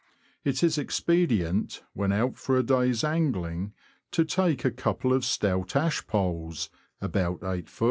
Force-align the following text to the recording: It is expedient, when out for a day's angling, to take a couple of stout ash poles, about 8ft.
It 0.43 0.63
is 0.63 0.79
expedient, 0.79 1.83
when 1.93 2.11
out 2.11 2.35
for 2.35 2.57
a 2.57 2.63
day's 2.63 3.03
angling, 3.03 3.73
to 4.09 4.25
take 4.25 4.65
a 4.65 4.71
couple 4.71 5.13
of 5.13 5.23
stout 5.23 5.75
ash 5.75 6.07
poles, 6.07 6.71
about 6.99 7.41
8ft. 7.41 7.79